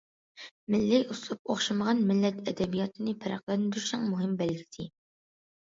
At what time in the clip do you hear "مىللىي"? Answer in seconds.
0.75-1.03